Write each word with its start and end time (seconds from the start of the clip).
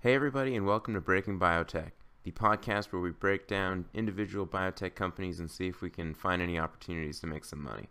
Hey, 0.00 0.14
everybody, 0.14 0.54
and 0.54 0.66
welcome 0.66 0.92
to 0.92 1.00
Breaking 1.00 1.40
Biotech, 1.40 1.92
the 2.22 2.30
podcast 2.30 2.92
where 2.92 3.00
we 3.00 3.10
break 3.10 3.48
down 3.48 3.86
individual 3.94 4.46
biotech 4.46 4.94
companies 4.94 5.40
and 5.40 5.50
see 5.50 5.68
if 5.68 5.80
we 5.80 5.88
can 5.88 6.12
find 6.12 6.42
any 6.42 6.58
opportunities 6.58 7.18
to 7.20 7.26
make 7.26 7.46
some 7.46 7.62
money. 7.62 7.88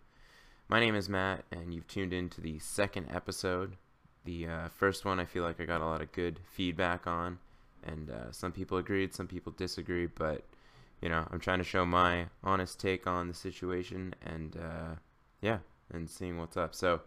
My 0.68 0.78
name 0.78 0.94
is 0.94 1.08
Matt, 1.08 1.44
and 1.50 1.74
you've 1.74 1.88
tuned 1.88 2.12
in 2.12 2.30
to 2.30 2.40
the 2.40 2.60
second 2.60 3.08
episode. 3.12 3.76
The 4.24 4.46
uh, 4.46 4.68
first 4.68 5.04
one, 5.04 5.18
I 5.18 5.24
feel 5.24 5.42
like 5.42 5.60
I 5.60 5.64
got 5.64 5.80
a 5.80 5.84
lot 5.84 6.00
of 6.00 6.12
good 6.12 6.38
feedback 6.48 7.08
on, 7.08 7.40
and 7.82 8.08
uh, 8.08 8.30
some 8.30 8.52
people 8.52 8.78
agreed, 8.78 9.12
some 9.12 9.26
people 9.26 9.52
disagreed, 9.52 10.12
but 10.14 10.44
you 11.02 11.08
know, 11.08 11.26
I'm 11.32 11.40
trying 11.40 11.58
to 11.58 11.64
show 11.64 11.84
my 11.84 12.26
honest 12.44 12.78
take 12.78 13.08
on 13.08 13.26
the 13.26 13.34
situation, 13.34 14.14
and 14.24 14.56
uh, 14.56 14.94
yeah, 15.42 15.58
and 15.92 16.08
seeing 16.08 16.38
what's 16.38 16.56
up. 16.56 16.72
So, 16.72 17.00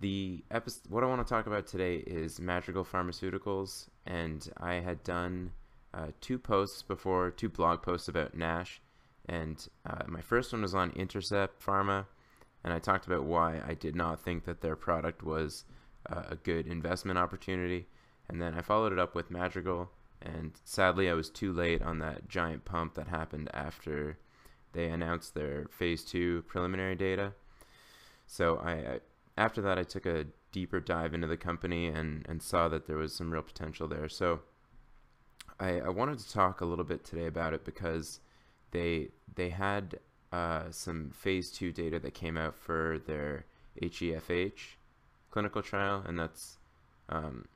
the 0.00 0.44
episode, 0.50 0.90
what 0.90 1.02
I 1.02 1.06
want 1.06 1.26
to 1.26 1.28
talk 1.28 1.46
about 1.46 1.66
today 1.66 1.96
is 1.96 2.38
Madrigal 2.38 2.84
Pharmaceuticals, 2.84 3.88
and 4.08 4.50
I 4.56 4.74
had 4.74 5.04
done 5.04 5.52
uh, 5.92 6.08
two 6.20 6.38
posts 6.38 6.82
before, 6.82 7.30
two 7.30 7.50
blog 7.50 7.82
posts 7.82 8.08
about 8.08 8.34
Nash, 8.34 8.80
and 9.26 9.68
uh, 9.84 10.04
my 10.08 10.22
first 10.22 10.52
one 10.52 10.62
was 10.62 10.74
on 10.74 10.90
Intercept 10.92 11.62
Pharma, 11.64 12.06
and 12.64 12.72
I 12.72 12.78
talked 12.78 13.06
about 13.06 13.24
why 13.24 13.60
I 13.66 13.74
did 13.74 13.94
not 13.94 14.20
think 14.20 14.46
that 14.46 14.62
their 14.62 14.76
product 14.76 15.22
was 15.22 15.64
uh, 16.10 16.22
a 16.30 16.36
good 16.36 16.66
investment 16.66 17.18
opportunity, 17.18 17.86
and 18.28 18.40
then 18.40 18.54
I 18.54 18.62
followed 18.62 18.92
it 18.92 18.98
up 18.98 19.14
with 19.14 19.30
Madrigal, 19.30 19.90
and 20.22 20.52
sadly 20.64 21.10
I 21.10 21.14
was 21.14 21.28
too 21.28 21.52
late 21.52 21.82
on 21.82 21.98
that 21.98 22.28
giant 22.28 22.64
pump 22.64 22.94
that 22.94 23.08
happened 23.08 23.50
after 23.52 24.16
they 24.72 24.88
announced 24.88 25.34
their 25.34 25.66
phase 25.70 26.02
two 26.02 26.42
preliminary 26.48 26.94
data. 26.94 27.34
So 28.26 28.58
I, 28.58 29.00
after 29.36 29.60
that, 29.62 29.78
I 29.78 29.82
took 29.82 30.06
a 30.06 30.26
deeper 30.52 30.80
dive 30.80 31.14
into 31.14 31.26
the 31.26 31.36
company 31.36 31.86
and, 31.86 32.24
and 32.28 32.42
saw 32.42 32.68
that 32.68 32.86
there 32.86 32.96
was 32.96 33.14
some 33.14 33.30
real 33.30 33.42
potential 33.42 33.88
there. 33.88 34.08
So 34.08 34.40
I, 35.60 35.80
I 35.80 35.88
wanted 35.88 36.18
to 36.18 36.32
talk 36.32 36.60
a 36.60 36.64
little 36.64 36.84
bit 36.84 37.04
today 37.04 37.26
about 37.26 37.54
it 37.54 37.64
because 37.64 38.20
they 38.70 39.08
they 39.34 39.50
had 39.50 39.98
uh, 40.32 40.64
some 40.70 41.10
phase 41.10 41.50
two 41.50 41.72
data 41.72 41.98
that 42.00 42.14
came 42.14 42.36
out 42.36 42.56
for 42.56 43.00
their 43.06 43.44
HEFH 43.80 44.76
clinical 45.30 45.62
trial, 45.62 46.02
and 46.06 46.18
that's 46.18 46.58
um, 47.08 47.46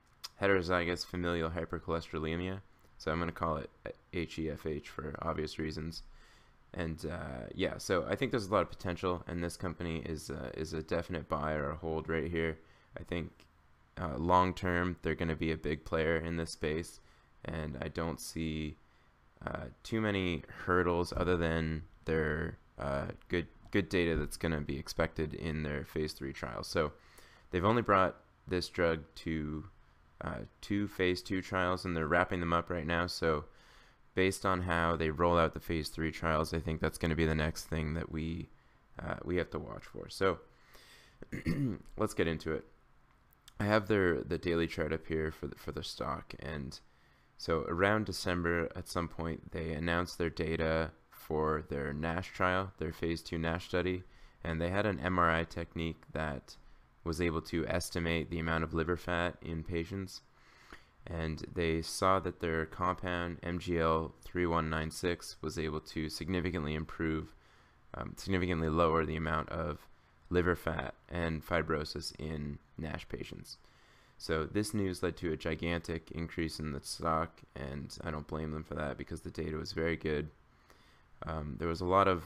heterozygous 0.41 1.05
familial 1.05 1.51
hypercholesterolemia. 1.51 2.61
So 2.99 3.11
I'm 3.11 3.19
going 3.19 3.29
to 3.29 3.35
call 3.35 3.57
it 3.57 3.71
HEFH 4.13 4.87
for 4.87 5.15
obvious 5.21 5.59
reasons 5.59 6.03
and 6.75 7.05
uh, 7.11 7.49
yeah, 7.55 7.77
so 7.79 8.07
I 8.09 8.17
think 8.17 8.31
there's 8.31 8.47
a 8.47 8.53
lot 8.53 8.63
of 8.63 8.71
potential, 8.71 9.23
and 9.27 9.45
this 9.45 9.57
company 9.57 10.03
is 10.07 10.31
uh, 10.31 10.51
is 10.57 10.73
a 10.73 10.83
definite 10.83 11.29
buy 11.29 11.53
or 11.53 11.71
a 11.71 11.77
hold 11.77 12.09
right 12.09 12.31
here. 12.31 12.59
I 12.99 13.03
think 13.03 13.31
uh, 14.01 14.17
long 14.17 14.55
term 14.55 14.97
they're 15.03 15.15
going 15.15 15.29
to 15.29 15.37
be 15.37 15.53
a 15.53 15.57
big 15.57 15.85
player 15.85 16.17
in 16.17 16.37
this 16.37 16.51
space, 16.51 17.01
and 17.45 17.79
I 17.81 17.89
don't 17.89 18.21
see 18.21 18.77
uh, 19.47 19.67
too 19.83 20.01
many 20.01 20.43
hurdles 20.65 21.13
other 21.17 21.37
than 21.37 21.83
their 22.05 22.59
uh, 22.79 23.07
good 23.29 23.47
good 23.71 23.89
data 23.89 24.17
that's 24.17 24.37
going 24.37 24.53
to 24.53 24.61
be 24.61 24.79
expected 24.79 25.35
in 25.35 25.63
their 25.63 25.85
phase 25.85 26.13
three 26.13 26.33
trials. 26.33 26.69
So 26.69 26.93
they've 27.51 27.65
only 27.65 27.83
brought 27.83 28.17
this 28.47 28.69
drug 28.69 29.01
to 29.17 29.65
uh, 30.21 30.41
two 30.61 30.87
phase 30.89 31.23
two 31.23 31.43
trials, 31.43 31.85
and 31.85 31.97
they're 31.97 32.07
wrapping 32.07 32.41
them 32.41 32.53
up 32.53 32.71
right 32.71 32.87
now. 32.87 33.07
So 33.07 33.45
based 34.15 34.45
on 34.45 34.63
how 34.63 34.97
they 34.97 35.11
roll 35.11 35.39
out 35.39 35.55
the 35.55 35.61
phase 35.61 35.89
three 35.89 36.13
trials, 36.13 36.53
I 36.53 36.61
think 36.61 36.81
that's 36.81 36.99
going 36.99 37.11
to 37.11 37.17
be 37.17 37.27
the 37.27 37.35
next 37.35 37.65
thing 37.65 37.95
that 37.95 38.13
we 38.13 38.49
uh, 39.03 39.17
we 39.25 39.37
have 39.37 39.51
to 39.51 39.59
watch 39.59 39.85
for. 39.85 40.09
So 40.09 40.39
let's 41.97 42.15
get 42.15 42.29
into 42.29 42.53
it. 42.53 42.65
I 43.61 43.65
have 43.65 43.89
their 43.89 44.23
the 44.23 44.39
daily 44.39 44.67
chart 44.67 44.93
up 44.93 45.07
here 45.07 45.31
for 45.31 45.47
the, 45.47 45.57
for 45.57 45.73
the 45.73 45.85
stock, 45.85 46.35
and 46.41 46.79
so 47.39 47.65
around 47.69 48.07
December 48.07 48.69
at 48.75 48.89
some 48.89 49.09
point 49.09 49.53
they 49.53 49.73
announced 49.73 50.19
their 50.19 50.31
data 50.31 50.91
for 51.11 51.65
their 51.69 51.93
NASH 51.93 52.33
trial, 52.33 52.73
their 52.79 52.93
phase 52.93 53.23
two 53.23 53.39
NASH 53.39 53.69
study, 53.69 54.03
and 54.43 54.61
they 54.61 54.71
had 54.71 54.87
an 54.87 54.99
MRI 54.99 55.49
technique 55.49 56.03
that 56.13 56.57
was 57.05 57.21
able 57.21 57.43
to 57.43 57.67
estimate 57.67 58.31
the 58.31 58.39
amount 58.39 58.65
of 58.65 58.75
liver 58.75 58.97
fat 58.97 59.37
in 59.43 59.63
patients 59.65 60.23
and 61.07 61.45
they 61.53 61.83
saw 61.83 62.21
that 62.21 62.41
their 62.41 62.67
compound 62.67 63.41
MGL 63.43 64.13
3196 64.23 65.37
was 65.43 65.59
able 65.59 65.81
to 65.81 66.09
significantly 66.09 66.75
improve, 66.75 67.35
um, 67.95 68.15
significantly 68.17 68.69
lower 68.69 69.05
the 69.05 69.17
amount 69.17 69.49
of 69.49 69.89
liver 70.33 70.57
fat 70.57 70.95
and 71.09 71.47
fibrosis 71.47 72.13
in 72.19 72.59
NASH 72.79 73.09
patients. 73.09 73.59
So 74.19 74.45
this 74.45 74.73
news 74.73 75.03
led 75.03 75.17
to 75.19 75.33
a 75.33 75.37
gigantic 75.37 76.11
increase 76.13 76.61
in 76.61 76.73
the 76.73 76.81
stock, 76.81 77.41
and 77.57 77.97
I 78.05 78.11
don't 78.11 78.27
blame 78.27 78.53
them 78.53 78.65
for 78.65 78.75
that 78.75 78.97
because 78.97 79.21
the 79.21 79.31
data 79.31 79.57
was 79.57 79.73
very 79.73 79.97
good. 79.97 80.31
Um, 81.27 81.57
there 81.59 81.69
was 81.69 81.81
a 81.81 81.87
lot 81.87 82.09
of 82.09 82.25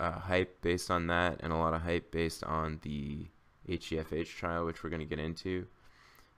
uh, 0.00 0.18
hype 0.18 0.60
based 0.60 0.90
on 0.90 1.06
that, 1.06 1.40
and 1.40 1.52
a 1.52 1.56
lot 1.56 1.72
of 1.72 1.82
hype 1.82 2.10
based 2.10 2.44
on 2.44 2.80
the 2.82 3.26
HEFH 3.68 4.28
trial, 4.28 4.66
which 4.66 4.82
we're 4.82 4.90
going 4.90 5.00
to 5.00 5.06
get 5.06 5.24
into. 5.24 5.66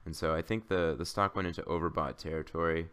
And 0.05 0.15
so 0.15 0.33
I 0.33 0.41
think 0.41 0.67
the 0.67 0.95
the 0.97 1.05
stock 1.05 1.35
went 1.35 1.47
into 1.47 1.61
overbought 1.63 2.17
territory 2.17 2.89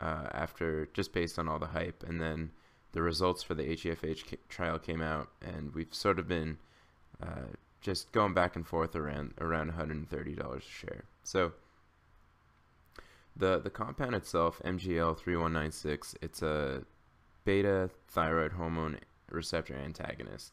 uh, 0.00 0.26
after 0.32 0.86
just 0.92 1.12
based 1.12 1.38
on 1.38 1.48
all 1.48 1.58
the 1.58 1.66
hype, 1.66 2.02
and 2.06 2.20
then 2.20 2.50
the 2.92 3.02
results 3.02 3.42
for 3.42 3.54
the 3.54 3.64
HEFH 3.64 4.36
trial 4.48 4.78
came 4.78 5.00
out, 5.00 5.28
and 5.40 5.74
we've 5.74 5.94
sort 5.94 6.18
of 6.18 6.28
been 6.28 6.58
uh, 7.22 7.46
just 7.80 8.12
going 8.12 8.34
back 8.34 8.56
and 8.56 8.66
forth 8.66 8.96
around 8.96 9.34
around 9.40 9.72
$130 9.72 10.56
a 10.56 10.60
share. 10.60 11.04
So 11.22 11.52
the 13.36 13.58
the 13.58 13.70
compound 13.70 14.14
itself, 14.14 14.60
MGL 14.64 15.18
3196, 15.18 16.16
it's 16.22 16.42
a 16.42 16.82
beta 17.44 17.90
thyroid 18.08 18.52
hormone 18.52 18.98
receptor 19.30 19.74
antagonist. 19.74 20.52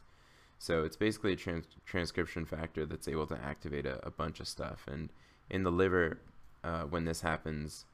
So 0.60 0.84
it's 0.84 0.96
basically 0.96 1.34
a 1.34 1.36
trans- 1.36 1.68
transcription 1.86 2.46
factor 2.46 2.86
that's 2.86 3.08
able 3.08 3.28
to 3.28 3.38
activate 3.38 3.86
a, 3.86 4.06
a 4.06 4.12
bunch 4.12 4.40
of 4.40 4.48
stuff, 4.48 4.86
and 4.88 5.10
in 5.50 5.64
the 5.64 5.72
liver 5.72 6.20
uh, 6.64 6.84
when 6.84 7.06
this 7.06 7.22
happens, 7.22 7.86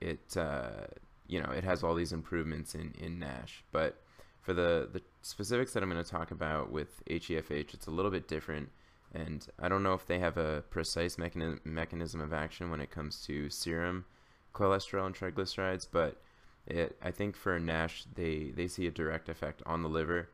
it 0.00 0.36
uh, 0.36 0.86
you 1.26 1.40
know 1.40 1.50
it 1.50 1.64
has 1.64 1.82
all 1.82 1.94
these 1.94 2.12
improvements 2.12 2.74
in 2.74 2.94
in 2.98 3.18
NASH. 3.18 3.64
But 3.72 4.00
for 4.48 4.54
the 4.54 4.88
the 4.90 5.02
specifics 5.20 5.74
that 5.74 5.82
I'm 5.82 5.90
going 5.90 6.02
to 6.02 6.10
talk 6.10 6.30
about 6.30 6.72
with 6.72 7.04
HEFH, 7.04 7.74
it's 7.74 7.86
a 7.86 7.90
little 7.90 8.10
bit 8.10 8.26
different. 8.28 8.70
And 9.12 9.46
I 9.58 9.68
don't 9.68 9.82
know 9.82 9.92
if 9.92 10.06
they 10.06 10.18
have 10.20 10.38
a 10.38 10.64
precise 10.70 11.18
mechanism 11.18 11.60
mechanism 11.64 12.22
of 12.22 12.32
action 12.32 12.70
when 12.70 12.80
it 12.80 12.90
comes 12.90 13.20
to 13.26 13.50
serum 13.50 14.06
cholesterol 14.54 15.04
and 15.04 15.14
triglycerides, 15.14 15.86
but 15.92 16.22
it, 16.66 16.96
I 17.02 17.10
think 17.10 17.36
for 17.36 17.58
NASH 17.58 18.06
they 18.14 18.52
they 18.56 18.68
see 18.68 18.86
a 18.86 18.90
direct 18.90 19.28
effect 19.28 19.62
on 19.66 19.82
the 19.82 19.88
liver 19.90 20.30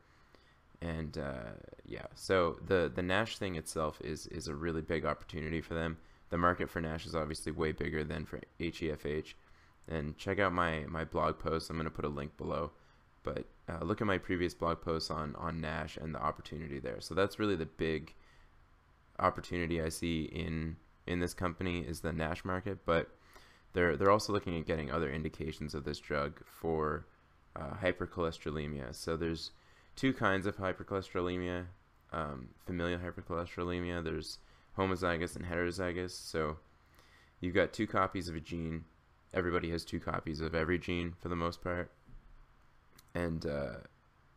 and 0.81 1.17
uh, 1.17 1.51
yeah 1.85 2.05
so 2.15 2.57
the 2.65 2.91
the 2.93 3.01
nash 3.01 3.37
thing 3.37 3.55
itself 3.55 3.99
is 4.01 4.27
is 4.27 4.47
a 4.47 4.55
really 4.55 4.81
big 4.81 5.05
opportunity 5.05 5.61
for 5.61 5.73
them 5.73 5.97
the 6.29 6.37
market 6.37 6.69
for 6.69 6.81
Nash 6.81 7.05
is 7.05 7.15
obviously 7.15 7.51
way 7.51 7.71
bigger 7.71 8.03
than 8.03 8.25
for 8.25 8.41
HEFH. 8.59 9.33
And 9.87 10.17
check 10.17 10.39
out 10.39 10.53
my, 10.53 10.85
my 10.87 11.05
blog 11.05 11.37
post. 11.37 11.69
I'm 11.69 11.77
going 11.77 11.85
to 11.85 11.91
put 11.91 12.05
a 12.05 12.09
link 12.09 12.35
below. 12.37 12.71
But 13.25 13.45
uh, 13.67 13.83
look 13.83 13.99
at 13.99 14.07
my 14.07 14.19
previous 14.19 14.53
blog 14.53 14.81
posts 14.81 15.09
on, 15.09 15.35
on 15.35 15.59
Nash 15.59 15.97
and 15.97 16.13
the 16.13 16.21
opportunity 16.21 16.79
there. 16.79 17.01
So 17.01 17.15
that's 17.15 17.39
really 17.39 17.55
the 17.55 17.65
big 17.65 18.13
opportunity 19.19 19.81
I 19.81 19.89
see 19.89 20.25
in 20.25 20.77
in 21.07 21.19
this 21.19 21.33
company 21.33 21.81
is 21.81 21.99
the 21.99 22.13
Nash 22.13 22.45
market. 22.45 22.85
But 22.85 23.09
they're 23.73 23.97
they're 23.97 24.11
also 24.11 24.31
looking 24.31 24.57
at 24.57 24.67
getting 24.67 24.91
other 24.91 25.11
indications 25.11 25.73
of 25.73 25.83
this 25.83 25.99
drug 25.99 26.39
for 26.45 27.07
uh, 27.55 27.71
hypercholesterolemia. 27.81 28.93
So 28.93 29.17
there's 29.17 29.51
two 29.95 30.13
kinds 30.13 30.45
of 30.45 30.57
hypercholesterolemia. 30.57 31.65
Um, 32.13 32.49
familial 32.65 32.99
hypercholesterolemia. 32.99 34.03
There's 34.03 34.37
homozygous 34.77 35.35
and 35.35 35.45
heterozygous. 35.45 36.11
So 36.11 36.57
you've 37.41 37.55
got 37.55 37.73
two 37.73 37.87
copies 37.87 38.29
of 38.29 38.35
a 38.35 38.39
gene. 38.39 38.85
Everybody 39.33 39.71
has 39.71 39.83
two 39.83 39.99
copies 39.99 40.39
of 40.39 40.55
every 40.55 40.77
gene 40.77 41.15
for 41.19 41.29
the 41.29 41.35
most 41.35 41.61
part. 41.61 41.91
And 43.15 43.45
uh, 43.45 43.77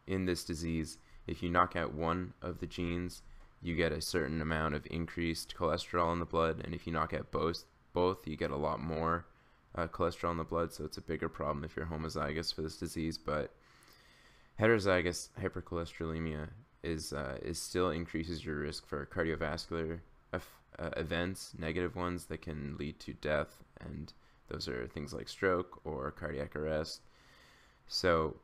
in 0.06 0.24
this 0.24 0.44
disease, 0.44 0.98
if 1.26 1.42
you 1.42 1.50
knock 1.50 1.76
out 1.76 1.92
one 1.92 2.32
of 2.40 2.60
the 2.60 2.66
genes, 2.66 3.22
you 3.60 3.76
get 3.76 3.92
a 3.92 4.00
certain 4.00 4.40
amount 4.40 4.74
of 4.74 4.86
increased 4.90 5.54
cholesterol 5.58 6.12
in 6.12 6.20
the 6.20 6.24
blood. 6.24 6.62
And 6.64 6.74
if 6.74 6.86
you 6.86 6.92
knock 6.92 7.12
out 7.12 7.30
both, 7.30 7.64
both 7.92 8.26
you 8.26 8.36
get 8.36 8.50
a 8.50 8.56
lot 8.56 8.80
more 8.80 9.26
uh, 9.74 9.88
cholesterol 9.88 10.30
in 10.30 10.36
the 10.38 10.44
blood. 10.44 10.72
So 10.72 10.84
it's 10.84 10.96
a 10.96 11.02
bigger 11.02 11.28
problem 11.28 11.64
if 11.64 11.76
you're 11.76 11.86
homozygous 11.86 12.54
for 12.54 12.62
this 12.62 12.78
disease. 12.78 13.18
But 13.18 13.52
heterozygous 14.58 15.28
hypercholesterolemia 15.40 16.48
is 16.84 17.12
uh, 17.12 17.38
is 17.42 17.60
still 17.60 17.90
increases 17.90 18.44
your 18.44 18.60
risk 18.60 18.86
for 18.86 19.04
cardiovascular 19.06 19.98
uh, 20.78 20.90
events, 20.96 21.54
negative 21.58 21.96
ones 21.96 22.26
that 22.26 22.42
can 22.42 22.76
lead 22.78 23.00
to 23.00 23.12
death, 23.14 23.64
and 23.80 24.12
those 24.48 24.68
are 24.68 24.86
things 24.86 25.12
like 25.12 25.28
stroke 25.28 25.80
or 25.84 26.10
cardiac 26.12 26.54
arrest. 26.54 27.02
So 27.88 28.36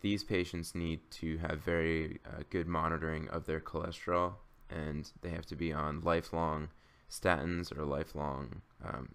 these 0.00 0.22
patients 0.22 0.74
need 0.74 1.10
to 1.12 1.38
have 1.38 1.60
very 1.60 2.18
uh, 2.26 2.42
good 2.50 2.66
monitoring 2.66 3.28
of 3.28 3.46
their 3.46 3.60
cholesterol, 3.60 4.34
and 4.70 5.10
they 5.22 5.30
have 5.30 5.46
to 5.46 5.56
be 5.56 5.72
on 5.72 6.02
lifelong 6.02 6.68
statins 7.10 7.76
or 7.76 7.84
lifelong 7.84 8.60
um, 8.84 9.14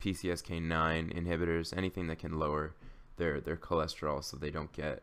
PCSK9 0.00 1.12
inhibitors, 1.12 1.76
anything 1.76 2.06
that 2.06 2.18
can 2.18 2.38
lower 2.38 2.74
their 3.16 3.40
their 3.40 3.56
cholesterol 3.56 4.24
so 4.24 4.36
they 4.36 4.50
don't 4.50 4.72
get 4.72 5.02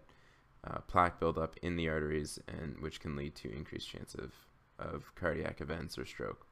uh, 0.64 0.80
plaque 0.88 1.20
buildup 1.20 1.56
in 1.62 1.76
the 1.76 1.88
arteries 1.88 2.40
and 2.48 2.78
which 2.80 3.00
can 3.00 3.16
lead 3.16 3.36
to 3.36 3.54
increased 3.54 3.90
chance 3.90 4.16
of, 4.16 4.34
of 4.80 5.14
cardiac 5.16 5.62
events 5.62 5.98
or 5.98 6.06
stroke. 6.06 6.48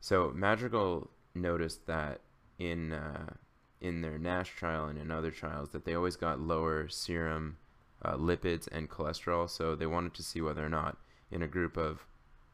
So 0.00 0.32
Madrigal 0.34 1.10
noticed 1.34 1.86
that 1.86 2.20
in 2.58 2.92
uh, 2.92 3.34
in 3.80 4.00
their 4.00 4.18
NASH 4.18 4.50
trial 4.50 4.86
and 4.86 4.98
in 4.98 5.10
other 5.10 5.30
trials 5.30 5.70
that 5.70 5.84
they 5.84 5.94
always 5.94 6.16
got 6.16 6.40
lower 6.40 6.88
serum 6.88 7.56
uh, 8.02 8.16
lipids 8.16 8.68
and 8.70 8.88
cholesterol. 8.88 9.48
So 9.48 9.74
they 9.74 9.86
wanted 9.86 10.14
to 10.14 10.22
see 10.22 10.40
whether 10.40 10.64
or 10.64 10.68
not 10.68 10.98
in 11.30 11.42
a 11.42 11.48
group 11.48 11.76
of 11.76 12.06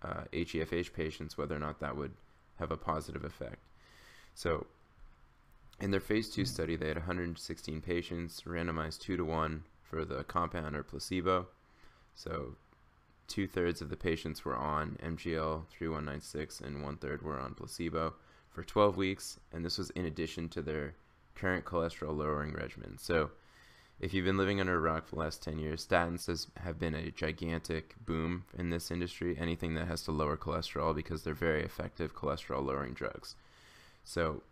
uh, 0.03 0.25
HeFH 0.33 0.93
patients 0.93 1.39
whether 1.39 1.57
or 1.57 1.61
not 1.61 1.81
that 1.81 1.97
would 1.97 2.13
have 2.59 2.71
a 2.71 2.77
positive 2.77 3.25
effect. 3.25 3.59
So 4.35 4.67
in 5.81 5.91
their 5.91 6.01
phase 6.01 6.31
two 6.31 6.45
study, 6.45 6.77
they 6.77 6.89
had 6.89 6.99
116 6.99 7.81
patients 7.81 8.43
randomized 8.43 9.01
two 9.01 9.17
to 9.17 9.25
one 9.25 9.65
for 9.83 10.05
the 10.05 10.25
compound 10.25 10.77
or 10.77 10.83
placebo. 10.83 11.47
So 12.15 12.57
two 13.27 13.47
thirds 13.47 13.81
of 13.81 13.89
the 13.91 13.97
patients 13.97 14.45
were 14.45 14.57
on 14.57 14.99
MGL 15.03 15.69
3196 15.69 16.61
and 16.61 16.83
one 16.83 16.97
third 16.97 17.23
were 17.23 17.41
on 17.41 17.55
placebo 17.55 18.15
for 18.51 18.63
12 18.63 18.97
weeks. 18.97 19.41
And 19.53 19.65
this 19.65 19.79
was 19.79 19.91
in 19.91 20.05
addition 20.05 20.49
to 20.51 20.63
their 20.63 20.95
current 21.35 21.65
cholesterol 21.65 22.17
lowering 22.17 22.53
regimen. 22.53 22.99
So 22.99 23.31
if 24.01 24.13
you've 24.13 24.25
been 24.25 24.37
living 24.37 24.61
under 24.61 24.75
a 24.75 24.81
rock 24.81 25.07
for 25.07 25.17
the 25.17 25.21
last 25.23 25.43
10 25.43 25.59
years, 25.59 25.87
statins 25.87 26.27
has, 26.27 26.49
have 26.57 26.79
been 26.79 26.95
a 26.95 27.11
gigantic 27.11 27.95
boom 28.05 28.45
in 28.57 28.71
this 28.71 28.91
industry. 28.91 29.37
Anything 29.39 29.75
that 29.75 29.87
has 29.87 30.03
to 30.03 30.13
lower 30.13 30.37
cholesterol 30.37 30.95
because 30.95 31.23
they're 31.23 31.35
very 31.35 31.63
effective 31.63 32.15
cholesterol 32.15 32.65
lowering 32.65 32.95
drugs. 32.95 33.35
So 34.05 34.43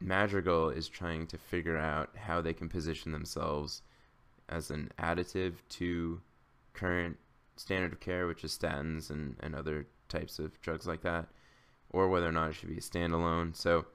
Madrigal 0.00 0.70
is 0.70 0.88
trying 0.88 1.26
to 1.28 1.38
figure 1.38 1.78
out 1.78 2.10
how 2.16 2.40
they 2.40 2.52
can 2.52 2.68
position 2.68 3.12
themselves 3.12 3.82
as 4.48 4.70
an 4.70 4.90
additive 4.98 5.54
to 5.70 6.20
current 6.74 7.16
standard 7.56 7.92
of 7.92 8.00
care, 8.00 8.26
which 8.26 8.42
is 8.42 8.56
statins 8.56 9.10
and, 9.10 9.36
and 9.40 9.54
other 9.54 9.86
types 10.08 10.38
of 10.38 10.60
drugs 10.60 10.86
like 10.86 11.02
that, 11.02 11.28
or 11.90 12.08
whether 12.08 12.28
or 12.28 12.32
not 12.32 12.50
it 12.50 12.54
should 12.54 12.68
be 12.68 12.78
a 12.78 12.80
standalone. 12.80 13.54
So 13.54 13.86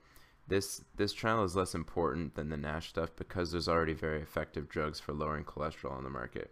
this 0.48 0.82
this 0.96 1.14
trial 1.14 1.44
is 1.44 1.56
less 1.56 1.76
important 1.76 2.36
than 2.36 2.50
the 2.50 2.58
NASH 2.58 2.90
stuff 2.90 3.10
because 3.16 3.52
there's 3.52 3.68
already 3.68 3.94
very 3.94 4.22
effective 4.22 4.70
drugs 4.70 5.00
for 5.00 5.14
lowering 5.14 5.44
cholesterol 5.44 5.92
on 5.92 6.04
the 6.04 6.10
market. 6.10 6.52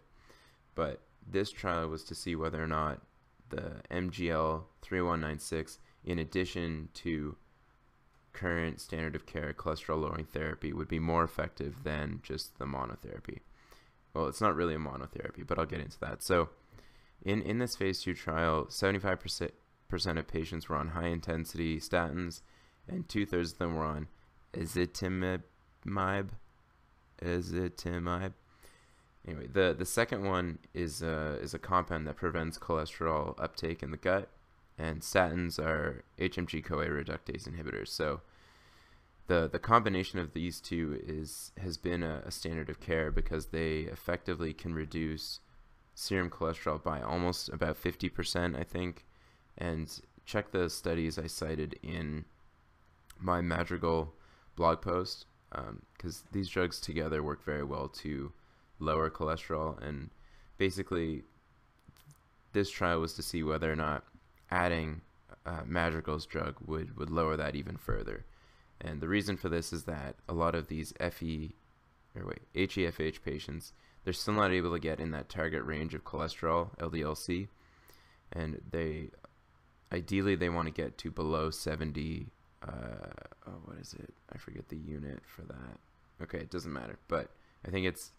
But 0.74 1.00
this 1.26 1.50
trial 1.50 1.88
was 1.88 2.04
to 2.04 2.14
see 2.14 2.36
whether 2.36 2.62
or 2.62 2.68
not 2.68 3.00
the 3.48 3.76
MGL 3.90 4.64
3196, 4.82 5.78
in 6.04 6.18
addition 6.18 6.88
to 6.94 7.36
current 8.32 8.80
standard 8.80 9.14
of 9.14 9.24
care 9.24 9.52
cholesterol 9.54 10.02
lowering 10.02 10.26
therapy, 10.26 10.72
would 10.72 10.88
be 10.88 10.98
more 10.98 11.24
effective 11.24 11.82
than 11.84 12.20
just 12.22 12.58
the 12.58 12.66
monotherapy. 12.66 13.40
Well, 14.12 14.26
it's 14.26 14.40
not 14.40 14.54
really 14.54 14.74
a 14.74 14.78
monotherapy, 14.78 15.46
but 15.46 15.58
I'll 15.58 15.66
get 15.66 15.80
into 15.80 15.98
that. 16.00 16.22
So, 16.22 16.50
in, 17.22 17.40
in 17.42 17.58
this 17.58 17.76
phase 17.76 18.02
two 18.02 18.14
trial, 18.14 18.66
75% 18.66 19.50
of 19.90 20.28
patients 20.28 20.68
were 20.68 20.76
on 20.76 20.88
high 20.88 21.08
intensity 21.08 21.80
statins 21.80 22.42
and 22.88 23.08
two 23.08 23.26
thirds 23.26 23.52
of 23.52 23.58
them 23.58 23.74
were 23.74 23.84
on 23.84 24.08
ezetimibe. 24.52 25.42
Ezetimibe. 27.22 28.32
Anyway, 29.26 29.48
the 29.52 29.74
the 29.76 29.86
second 29.86 30.24
one 30.24 30.58
is 30.72 31.02
uh, 31.02 31.38
is 31.40 31.54
a 31.54 31.58
compound 31.58 32.06
that 32.06 32.16
prevents 32.16 32.58
cholesterol 32.58 33.34
uptake 33.42 33.82
in 33.82 33.90
the 33.90 33.96
gut, 33.96 34.28
and 34.78 35.00
statins 35.00 35.58
are 35.58 36.04
HMG 36.18 36.64
CoA 36.64 36.86
reductase 36.86 37.48
inhibitors. 37.48 37.88
So 37.88 38.20
the 39.26 39.48
the 39.50 39.58
combination 39.58 40.18
of 40.18 40.32
these 40.32 40.60
two 40.60 41.00
is 41.04 41.52
has 41.60 41.76
been 41.76 42.02
a, 42.02 42.22
a, 42.24 42.30
standard 42.30 42.70
of 42.70 42.80
care 42.80 43.10
because 43.10 43.46
they 43.46 43.80
effectively 43.80 44.52
can 44.52 44.74
reduce 44.74 45.40
serum 45.94 46.30
cholesterol 46.30 46.82
by 46.82 47.00
almost 47.00 47.48
about 47.48 47.82
50%, 47.82 48.56
I 48.56 48.62
think. 48.62 49.04
And 49.58 49.90
check 50.26 50.52
the 50.52 50.68
studies 50.68 51.18
I 51.18 51.26
cited 51.26 51.78
in 51.82 52.26
my 53.20 53.40
Madrigal 53.40 54.12
blog 54.56 54.80
post 54.80 55.26
because 55.50 56.18
um, 56.20 56.28
these 56.32 56.48
drugs 56.48 56.80
together 56.80 57.22
work 57.22 57.44
very 57.44 57.64
well 57.64 57.88
to 57.88 58.32
lower 58.78 59.10
cholesterol. 59.10 59.80
And 59.86 60.10
basically, 60.58 61.22
this 62.52 62.70
trial 62.70 63.00
was 63.00 63.14
to 63.14 63.22
see 63.22 63.42
whether 63.42 63.70
or 63.70 63.76
not 63.76 64.04
adding 64.50 65.00
uh, 65.44 65.62
Madrigal's 65.64 66.26
drug 66.26 66.56
would, 66.66 66.96
would 66.96 67.10
lower 67.10 67.36
that 67.36 67.54
even 67.54 67.76
further. 67.76 68.24
And 68.80 69.00
the 69.00 69.08
reason 69.08 69.36
for 69.36 69.48
this 69.48 69.72
is 69.72 69.84
that 69.84 70.16
a 70.28 70.34
lot 70.34 70.54
of 70.54 70.68
these 70.68 70.92
FE 70.98 71.54
or 72.16 72.26
wait, 72.26 72.70
HeFH 72.70 73.22
patients, 73.22 73.72
they're 74.04 74.12
still 74.12 74.34
not 74.34 74.52
able 74.52 74.72
to 74.72 74.78
get 74.78 75.00
in 75.00 75.10
that 75.10 75.28
target 75.28 75.64
range 75.64 75.94
of 75.94 76.04
cholesterol, 76.04 76.76
LDLC, 76.78 77.48
and 78.32 78.60
they 78.70 79.10
ideally 79.92 80.34
they 80.34 80.48
want 80.48 80.66
to 80.66 80.72
get 80.72 80.98
to 80.98 81.10
below 81.10 81.50
70 81.50 82.26
uh, 82.66 83.26
oh, 83.46 83.60
what 83.64 83.78
is 83.78 83.94
it? 83.94 84.12
I 84.32 84.38
forget 84.38 84.68
the 84.68 84.76
unit 84.76 85.20
for 85.24 85.42
that. 85.42 85.78
Okay, 86.22 86.38
it 86.38 86.50
doesn't 86.50 86.72
matter, 86.72 86.98
but 87.08 87.30
I 87.66 87.70
think 87.70 87.86
it's 87.86 88.12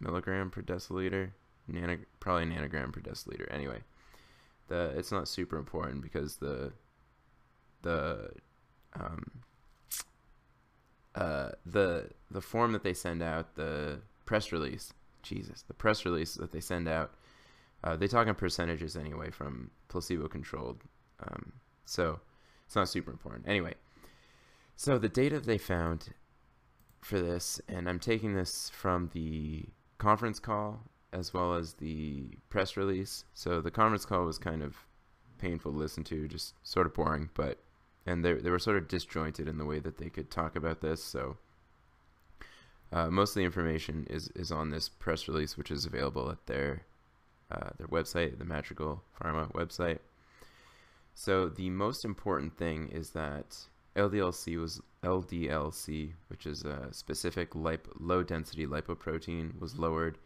milligram 0.00 0.50
per 0.50 0.62
deciliter, 0.62 1.30
nano, 1.68 1.98
probably 2.20 2.46
nanogram 2.46 2.92
per 2.92 3.00
deciliter. 3.00 3.52
Anyway, 3.52 3.82
the 4.68 4.92
it's 4.96 5.12
not 5.12 5.28
super 5.28 5.56
important 5.58 6.02
because 6.02 6.36
the 6.36 6.72
the 7.82 8.30
um, 8.94 9.24
uh, 11.14 11.50
the 11.66 12.10
the 12.30 12.40
form 12.40 12.72
that 12.72 12.82
they 12.82 12.94
send 12.94 13.22
out, 13.22 13.56
the 13.56 14.00
press 14.26 14.52
release, 14.52 14.92
Jesus, 15.22 15.62
the 15.62 15.74
press 15.74 16.04
release 16.04 16.34
that 16.34 16.52
they 16.52 16.60
send 16.60 16.88
out, 16.88 17.12
uh, 17.82 17.96
they 17.96 18.06
talk 18.06 18.26
in 18.26 18.34
percentages 18.34 18.96
anyway 18.96 19.30
from 19.30 19.70
placebo 19.88 20.28
controlled. 20.28 20.82
Um, 21.26 21.52
so 21.84 22.20
it's 22.66 22.76
not 22.76 22.88
super 22.88 23.10
important. 23.10 23.48
Anyway, 23.48 23.74
so 24.80 24.96
the 24.96 25.10
data 25.10 25.38
they 25.38 25.58
found 25.58 26.14
for 27.02 27.20
this, 27.20 27.60
and 27.68 27.86
I'm 27.86 27.98
taking 27.98 28.32
this 28.32 28.70
from 28.70 29.10
the 29.12 29.66
conference 29.98 30.38
call 30.38 30.80
as 31.12 31.34
well 31.34 31.52
as 31.52 31.74
the 31.74 32.28
press 32.48 32.78
release. 32.78 33.26
So 33.34 33.60
the 33.60 33.70
conference 33.70 34.06
call 34.06 34.24
was 34.24 34.38
kind 34.38 34.62
of 34.62 34.78
painful 35.36 35.72
to 35.72 35.76
listen 35.76 36.02
to, 36.04 36.26
just 36.26 36.54
sort 36.66 36.86
of 36.86 36.94
boring, 36.94 37.28
but 37.34 37.58
and 38.06 38.24
they 38.24 38.32
they 38.32 38.48
were 38.48 38.58
sort 38.58 38.78
of 38.78 38.88
disjointed 38.88 39.46
in 39.48 39.58
the 39.58 39.66
way 39.66 39.80
that 39.80 39.98
they 39.98 40.08
could 40.08 40.30
talk 40.30 40.56
about 40.56 40.80
this. 40.80 41.04
So 41.04 41.36
uh, 42.90 43.10
most 43.10 43.32
of 43.32 43.34
the 43.34 43.44
information 43.44 44.06
is 44.08 44.28
is 44.28 44.50
on 44.50 44.70
this 44.70 44.88
press 44.88 45.28
release, 45.28 45.58
which 45.58 45.70
is 45.70 45.84
available 45.84 46.30
at 46.30 46.46
their 46.46 46.86
uh, 47.50 47.68
their 47.76 47.88
website, 47.88 48.38
the 48.38 48.46
Madrigal 48.46 49.02
Pharma 49.20 49.52
website. 49.52 49.98
So 51.14 51.50
the 51.50 51.68
most 51.68 52.02
important 52.02 52.56
thing 52.56 52.88
is 52.88 53.10
that 53.10 53.58
LDLC 53.96 54.60
was 54.60 54.80
LDLC, 55.02 56.12
which 56.28 56.46
is 56.46 56.64
a 56.64 56.88
specific 56.92 57.54
low 57.54 58.22
density 58.22 58.66
lipoprotein, 58.66 59.58
was 59.60 59.78
lowered 59.78 60.18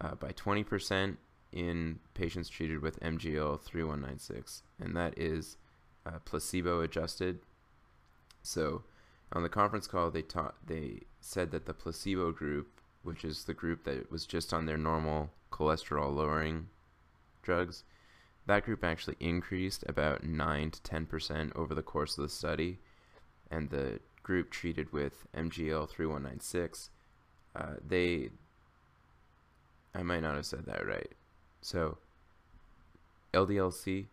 uh, 0.00 0.14
by 0.14 0.30
20% 0.30 1.16
in 1.52 2.00
patients 2.14 2.48
treated 2.48 2.82
with 2.82 3.00
MGL 3.00 3.60
3196, 3.60 4.62
and 4.80 4.96
that 4.96 5.16
is 5.16 5.56
uh, 6.04 6.18
placebo 6.24 6.80
adjusted. 6.80 7.38
So 8.42 8.82
on 9.32 9.42
the 9.42 9.48
conference 9.48 9.86
call, 9.86 10.10
they 10.10 10.22
taught 10.22 10.54
they 10.66 11.00
said 11.20 11.50
that 11.52 11.66
the 11.66 11.74
placebo 11.74 12.32
group, 12.32 12.80
which 13.02 13.24
is 13.24 13.44
the 13.44 13.54
group 13.54 13.84
that 13.84 14.10
was 14.10 14.26
just 14.26 14.52
on 14.52 14.66
their 14.66 14.76
normal 14.76 15.30
cholesterol 15.50 16.14
lowering 16.14 16.68
drugs, 17.42 17.84
that 18.46 18.64
group 18.64 18.84
actually 18.84 19.16
increased 19.20 19.84
about 19.88 20.22
9 20.24 20.70
to 20.70 20.80
10% 20.80 21.56
over 21.56 21.74
the 21.74 21.82
course 21.82 22.18
of 22.18 22.22
the 22.22 22.28
study. 22.28 22.78
And 23.50 23.70
the 23.70 24.00
group 24.22 24.50
treated 24.50 24.92
with 24.92 25.26
MGL 25.34 25.88
3196, 25.88 26.90
uh, 27.56 27.66
they, 27.86 28.30
I 29.94 30.02
might 30.02 30.20
not 30.20 30.34
have 30.34 30.46
said 30.46 30.66
that 30.66 30.86
right. 30.86 31.12
So, 31.62 31.98
LDLC 33.32 34.06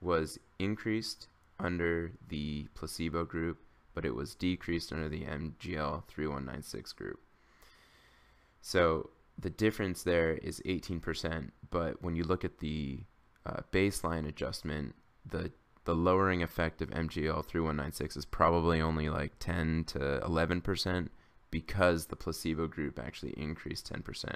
was 0.00 0.38
increased 0.58 1.28
under 1.58 2.12
the 2.28 2.66
placebo 2.74 3.24
group, 3.24 3.58
but 3.94 4.04
it 4.04 4.14
was 4.14 4.34
decreased 4.34 4.92
under 4.92 5.08
the 5.08 5.22
MGL 5.24 6.04
3196 6.08 6.92
group. 6.92 7.20
So, 8.60 9.10
the 9.38 9.50
difference 9.50 10.02
there 10.02 10.32
is 10.32 10.60
18%, 10.64 11.50
but 11.70 12.02
when 12.02 12.16
you 12.16 12.24
look 12.24 12.44
at 12.44 12.58
the 12.58 13.00
uh, 13.46 13.60
baseline 13.72 14.26
adjustment, 14.26 14.94
the 15.24 15.52
the 15.84 15.94
lowering 15.94 16.42
effect 16.42 16.82
of 16.82 16.90
MGL 16.90 17.46
3196 17.46 18.16
is 18.16 18.24
probably 18.24 18.80
only 18.80 19.08
like 19.08 19.38
10 19.38 19.84
to 19.84 19.98
11% 20.24 21.08
because 21.52 22.06
the 22.06 22.16
placebo 22.16 22.66
group 22.66 22.98
actually 22.98 23.32
increased 23.36 23.90
10%. 23.92 24.34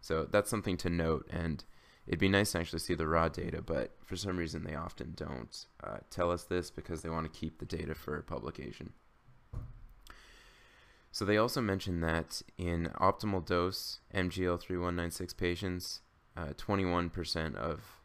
So 0.00 0.24
that's 0.24 0.48
something 0.48 0.78
to 0.78 0.88
note. 0.88 1.28
And 1.30 1.62
it'd 2.06 2.18
be 2.18 2.30
nice 2.30 2.52
to 2.52 2.60
actually 2.60 2.78
see 2.78 2.94
the 2.94 3.06
raw 3.06 3.28
data, 3.28 3.60
but 3.60 3.96
for 4.02 4.16
some 4.16 4.38
reason 4.38 4.64
they 4.64 4.74
often 4.74 5.12
don't 5.14 5.66
uh, 5.84 5.98
tell 6.08 6.30
us 6.30 6.44
this 6.44 6.70
because 6.70 7.02
they 7.02 7.10
want 7.10 7.30
to 7.30 7.38
keep 7.38 7.58
the 7.58 7.66
data 7.66 7.94
for 7.94 8.22
publication. 8.22 8.94
So 11.12 11.26
they 11.26 11.36
also 11.36 11.60
mentioned 11.60 12.02
that 12.02 12.40
in 12.56 12.90
optimal 12.98 13.44
dose 13.44 14.00
MGL 14.14 14.58
3196 14.58 15.34
patients, 15.34 16.00
21% 16.36 17.54
uh, 17.54 17.58
of 17.58 17.97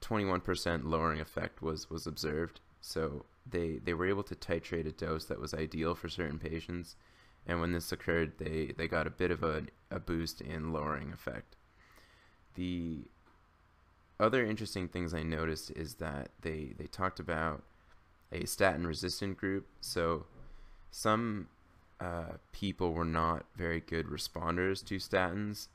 21% 0.00 0.84
uh, 0.84 0.88
lowering 0.88 1.20
effect 1.20 1.62
was 1.62 1.90
was 1.90 2.06
observed. 2.06 2.60
So 2.80 3.24
they 3.48 3.78
they 3.82 3.94
were 3.94 4.06
able 4.06 4.22
to 4.24 4.34
titrate 4.34 4.86
a 4.86 4.92
dose 4.92 5.24
that 5.26 5.40
was 5.40 5.54
ideal 5.54 5.94
for 5.94 6.08
certain 6.08 6.38
patients, 6.38 6.96
and 7.46 7.60
when 7.60 7.72
this 7.72 7.92
occurred, 7.92 8.38
they 8.38 8.72
they 8.76 8.88
got 8.88 9.06
a 9.06 9.10
bit 9.10 9.30
of 9.30 9.42
a, 9.42 9.64
a 9.90 9.98
boost 9.98 10.40
in 10.40 10.72
lowering 10.72 11.12
effect. 11.12 11.56
The 12.54 13.04
other 14.18 14.44
interesting 14.44 14.88
things 14.88 15.12
I 15.12 15.22
noticed 15.22 15.70
is 15.72 15.94
that 15.96 16.30
they 16.42 16.74
they 16.78 16.86
talked 16.86 17.20
about 17.20 17.62
a 18.32 18.46
statin 18.46 18.86
resistant 18.86 19.36
group. 19.36 19.66
So 19.80 20.26
some 20.90 21.48
uh, 22.00 22.38
people 22.52 22.92
were 22.92 23.04
not 23.04 23.46
very 23.56 23.80
good 23.80 24.06
responders 24.06 24.84
to 24.86 24.96
statins, 24.96 25.68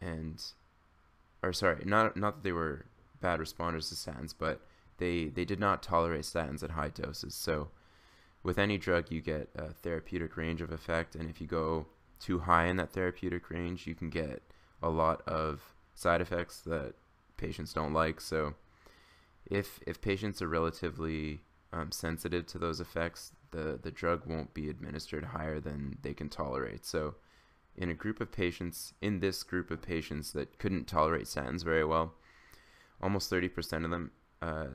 and 0.00 0.42
or 1.42 1.52
sorry, 1.52 1.82
not 1.84 2.16
not 2.16 2.36
that 2.36 2.42
they 2.42 2.52
were 2.52 2.86
bad 3.24 3.40
responders 3.40 3.88
to 3.88 3.94
statins, 3.94 4.34
but 4.38 4.60
they 4.98 5.28
they 5.36 5.46
did 5.46 5.58
not 5.58 5.82
tolerate 5.82 6.24
statins 6.24 6.62
at 6.62 6.72
high 6.72 6.90
doses. 6.90 7.34
So 7.34 7.70
with 8.42 8.58
any 8.58 8.76
drug, 8.76 9.10
you 9.10 9.22
get 9.22 9.48
a 9.56 9.72
therapeutic 9.72 10.36
range 10.36 10.60
of 10.60 10.70
effect, 10.70 11.16
and 11.16 11.30
if 11.30 11.40
you 11.40 11.46
go 11.46 11.86
too 12.20 12.40
high 12.40 12.66
in 12.66 12.76
that 12.76 12.92
therapeutic 12.92 13.48
range, 13.50 13.86
you 13.86 13.94
can 13.94 14.10
get 14.10 14.42
a 14.82 14.90
lot 14.90 15.22
of 15.26 15.74
side 15.94 16.20
effects 16.20 16.60
that 16.60 16.92
patients 17.38 17.72
don't 17.72 17.94
like. 17.94 18.20
So 18.20 18.54
if 19.46 19.80
if 19.86 20.02
patients 20.10 20.42
are 20.42 20.48
relatively 20.60 21.40
um, 21.72 21.90
sensitive 21.90 22.46
to 22.48 22.58
those 22.58 22.78
effects, 22.78 23.32
the 23.52 23.80
the 23.82 23.90
drug 23.90 24.26
won't 24.26 24.52
be 24.52 24.68
administered 24.68 25.24
higher 25.24 25.60
than 25.60 25.96
they 26.02 26.12
can 26.12 26.28
tolerate. 26.28 26.84
So 26.84 27.14
in 27.74 27.88
a 27.88 27.94
group 27.94 28.20
of 28.20 28.30
patients, 28.30 28.92
in 29.00 29.20
this 29.20 29.42
group 29.42 29.70
of 29.70 29.80
patients 29.80 30.32
that 30.32 30.58
couldn't 30.58 30.86
tolerate 30.86 31.24
statins 31.24 31.64
very 31.64 31.84
well, 31.84 32.14
almost 33.04 33.30
30% 33.30 33.84
of 33.84 33.90
them, 33.90 34.10
uh, 34.40 34.68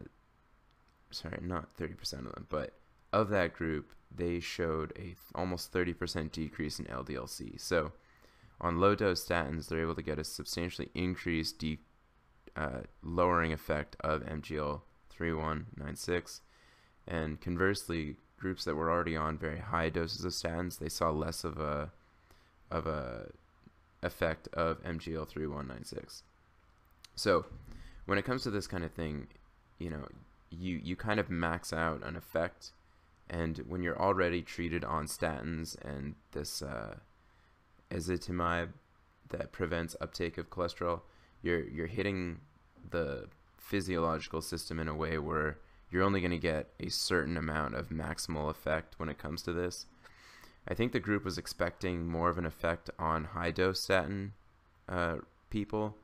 sorry, 1.10 1.40
not 1.42 1.76
30% 1.76 2.28
of 2.28 2.32
them, 2.36 2.46
but 2.48 2.76
of 3.12 3.30
that 3.30 3.54
group, 3.54 3.92
they 4.16 4.40
showed 4.40 4.92
a 4.92 5.02
th- 5.02 5.18
almost 5.34 5.74
30% 5.74 6.32
decrease 6.32 6.80
in 6.80 6.86
LDL-C. 6.86 7.56
So 7.58 7.92
on 8.62 8.80
low 8.80 8.94
dose 8.94 9.26
statins, 9.26 9.68
they're 9.68 9.82
able 9.82 9.96
to 9.96 10.04
get 10.04 10.20
a 10.20 10.24
substantially 10.24 10.90
increased 10.94 11.58
de- 11.58 11.80
uh, 12.56 12.82
lowering 13.02 13.52
effect 13.52 13.96
of 14.02 14.22
MGL 14.22 14.82
3196. 15.10 16.42
And 17.08 17.42
conversely, 17.42 18.18
groups 18.38 18.64
that 18.66 18.76
were 18.76 18.92
already 18.92 19.18
on 19.18 19.40
very 19.40 19.60
high 19.60 19.90
doses 19.90 20.24
of 20.24 20.34
statins, 20.34 20.78
they 20.78 20.90
saw 20.90 21.10
less 21.10 21.44
of 21.44 21.58
a 21.58 21.92
of 22.70 22.86
a 22.86 23.32
effect 24.04 24.48
of 24.54 24.84
MGL 24.84 25.28
3196. 25.28 26.22
So 27.16 27.46
when 28.10 28.18
it 28.18 28.26
comes 28.26 28.42
to 28.42 28.50
this 28.50 28.66
kind 28.66 28.84
of 28.84 28.92
thing, 28.92 29.28
you 29.78 29.92
know, 29.92 30.04
you 30.50 30.82
you 30.84 30.96
kind 30.96 31.20
of 31.20 31.30
max 31.30 31.72
out 31.72 32.04
an 32.04 32.16
effect, 32.16 32.72
and 33.30 33.60
when 33.68 33.84
you're 33.84 34.02
already 34.02 34.42
treated 34.42 34.84
on 34.84 35.06
statins 35.06 35.78
and 35.86 36.16
this 36.32 36.64
uh, 36.64 36.96
ezetimibe 37.92 38.70
that 39.30 39.52
prevents 39.52 39.96
uptake 40.02 40.40
of 40.40 40.50
cholesterol, 40.50 41.02
you're 41.44 41.64
you're 41.70 41.86
hitting 41.86 42.40
the 42.90 43.28
physiological 43.60 44.42
system 44.42 44.80
in 44.80 44.88
a 44.88 44.96
way 44.96 45.20
where 45.20 45.60
you're 45.92 46.04
only 46.04 46.20
going 46.20 46.32
to 46.32 46.40
get 46.40 46.70
a 46.80 46.90
certain 46.90 47.38
amount 47.38 47.76
of 47.76 47.90
maximal 47.90 48.50
effect 48.50 48.96
when 48.98 49.10
it 49.10 49.20
comes 49.20 49.44
to 49.44 49.54
this. 49.54 49.86
I 50.68 50.74
think 50.74 50.94
the 50.94 51.00
group 51.00 51.24
was 51.24 51.38
expecting 51.38 52.08
more 52.08 52.30
of 52.32 52.40
an 52.40 52.46
effect 52.48 52.90
on 52.98 53.26
high 53.26 53.52
dose 53.52 53.82
statin 53.82 54.34
uh, 54.88 55.18
people, 55.52 55.96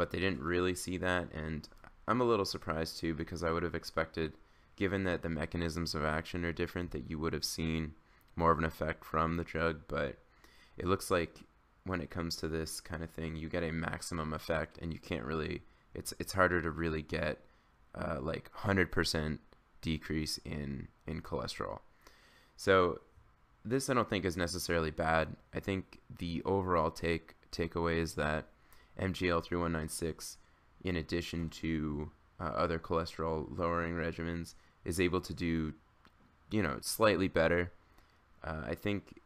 but 0.00 0.12
they 0.12 0.18
didn't 0.18 0.40
really 0.40 0.74
see 0.74 0.96
that. 0.96 1.30
And 1.34 1.68
I'm 2.08 2.22
a 2.22 2.24
little 2.24 2.46
surprised 2.46 2.98
too 2.98 3.12
because 3.12 3.44
I 3.44 3.50
would 3.50 3.62
have 3.62 3.74
expected, 3.74 4.32
given 4.74 5.04
that 5.04 5.20
the 5.20 5.28
mechanisms 5.28 5.94
of 5.94 6.02
action 6.06 6.42
are 6.46 6.54
different, 6.54 6.92
that 6.92 7.10
you 7.10 7.18
would 7.18 7.34
have 7.34 7.44
seen 7.44 7.92
more 8.34 8.50
of 8.50 8.56
an 8.56 8.64
effect 8.64 9.04
from 9.04 9.36
the 9.36 9.44
drug. 9.44 9.82
But 9.88 10.16
it 10.78 10.86
looks 10.86 11.10
like 11.10 11.40
when 11.84 12.00
it 12.00 12.08
comes 12.08 12.36
to 12.36 12.48
this 12.48 12.80
kind 12.80 13.02
of 13.02 13.10
thing, 13.10 13.36
you 13.36 13.50
get 13.50 13.62
a 13.62 13.72
maximum 13.72 14.32
effect, 14.32 14.78
and 14.80 14.90
you 14.90 14.98
can't 14.98 15.26
really. 15.26 15.60
It's 15.94 16.14
it's 16.18 16.32
harder 16.32 16.62
to 16.62 16.70
really 16.70 17.02
get 17.02 17.36
uh, 17.94 18.20
like 18.22 18.50
100% 18.54 19.38
decrease 19.82 20.38
in 20.46 20.88
in 21.06 21.20
cholesterol. 21.20 21.80
So 22.56 23.00
this 23.66 23.90
I 23.90 23.92
don't 23.92 24.08
think 24.08 24.24
is 24.24 24.38
necessarily 24.38 24.92
bad. 24.92 25.36
I 25.54 25.60
think 25.60 26.00
the 26.18 26.40
overall 26.46 26.90
take 26.90 27.34
takeaway 27.52 27.98
is 27.98 28.14
that 28.14 28.46
MGL 29.00 29.44
3196, 29.44 30.36
in 30.84 30.96
addition 30.96 31.48
to 31.48 32.10
uh, 32.40 32.44
other 32.44 32.78
cholesterol 32.78 33.46
lowering 33.56 33.94
regimens, 33.94 34.54
is 34.84 35.00
able 35.00 35.20
to 35.20 35.34
do, 35.34 35.74
you 36.50 36.62
know, 36.62 36.78
slightly 36.80 37.28
better. 37.28 37.72
Uh, 38.42 38.62
I 38.66 38.74
think 38.74 39.20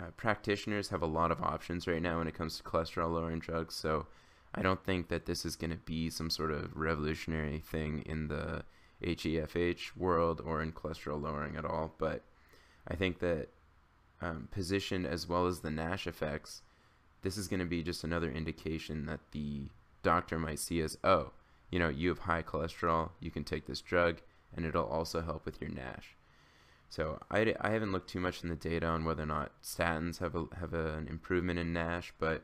uh, 0.00 0.10
practitioners 0.16 0.88
have 0.88 1.02
a 1.02 1.06
lot 1.06 1.30
of 1.30 1.40
options 1.40 1.86
right 1.86 2.02
now 2.02 2.18
when 2.18 2.28
it 2.28 2.34
comes 2.34 2.56
to 2.56 2.62
cholesterol 2.62 3.12
lowering 3.12 3.38
drugs, 3.38 3.74
so 3.74 4.06
I 4.54 4.62
don't 4.62 4.84
think 4.84 5.08
that 5.08 5.26
this 5.26 5.44
is 5.44 5.56
going 5.56 5.70
to 5.70 5.76
be 5.76 6.10
some 6.10 6.30
sort 6.30 6.50
of 6.50 6.76
revolutionary 6.76 7.58
thing 7.58 8.02
in 8.04 8.28
the 8.28 8.64
HEFH 9.02 9.96
world 9.96 10.42
or 10.44 10.62
in 10.62 10.72
cholesterol 10.72 11.22
lowering 11.22 11.56
at 11.56 11.64
all. 11.64 11.94
But 11.98 12.22
I 12.86 12.94
think 12.94 13.20
that 13.20 13.48
um, 14.20 14.48
as 14.54 15.28
well 15.28 15.46
as 15.46 15.60
the 15.60 15.70
NASH 15.70 16.06
effects, 16.06 16.62
this 17.22 17.36
is 17.36 17.48
going 17.48 17.60
to 17.60 17.66
be 17.66 17.82
just 17.82 18.04
another 18.04 18.30
indication 18.30 19.06
that 19.06 19.20
the 19.32 19.68
doctor 20.02 20.38
might 20.38 20.58
see 20.58 20.80
as, 20.80 20.98
oh, 21.04 21.32
you 21.70 21.78
know, 21.78 21.88
you 21.88 22.08
have 22.08 22.20
high 22.20 22.42
cholesterol, 22.42 23.10
you 23.20 23.30
can 23.30 23.44
take 23.44 23.66
this 23.66 23.80
drug, 23.80 24.20
and 24.54 24.66
it'll 24.66 24.86
also 24.86 25.22
help 25.22 25.44
with 25.44 25.60
your 25.60 25.70
NASH. 25.70 26.16
So 26.88 27.18
I, 27.30 27.54
I 27.60 27.70
haven't 27.70 27.92
looked 27.92 28.10
too 28.10 28.20
much 28.20 28.42
in 28.42 28.50
the 28.50 28.56
data 28.56 28.86
on 28.86 29.04
whether 29.04 29.22
or 29.22 29.26
not 29.26 29.52
statins 29.62 30.18
have 30.18 30.34
a, 30.34 30.44
have 30.60 30.74
a, 30.74 30.94
an 30.98 31.08
improvement 31.08 31.58
in 31.58 31.72
NASH, 31.72 32.12
but 32.18 32.42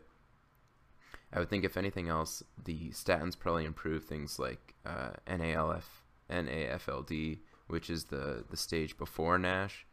I 1.33 1.39
would 1.39 1.51
think 1.51 1.65
if 1.65 1.77
anything 1.77 2.09
else, 2.09 2.43
the 2.65 2.89
statins 2.91 3.39
probably 3.39 3.67
improve 3.67 4.05
things 4.05 4.39
like 4.39 4.75
uh, 4.87 5.11
NALF, 5.27 5.85
NAFLD, 6.31 7.41
which 7.67 7.91
is 7.91 8.05
the, 8.05 8.45
the 8.49 8.57
stage 8.57 8.97
before 8.97 9.37
NASH, 9.39 9.85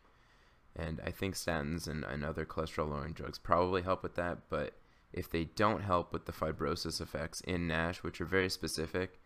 and 0.76 1.02
I 1.06 1.12
think 1.12 1.36
statins 1.36 1.88
and, 1.88 2.04
and 2.04 2.24
other 2.24 2.46
cholesterol 2.46 2.90
lowering 2.90 3.14
drugs 3.14 3.38
probably 3.38 3.82
help 3.82 4.04
with 4.04 4.16
that. 4.16 4.50
But 4.50 4.74
if 5.14 5.30
they 5.30 5.46
don't 5.46 5.82
help 5.82 6.12
with 6.12 6.26
the 6.26 6.32
fibrosis 6.32 7.00
effects 7.00 7.42
in 7.42 7.68
NASH, 7.68 8.04
which 8.04 8.20
are 8.20 8.26
very 8.26 8.50
specific, 8.50 9.20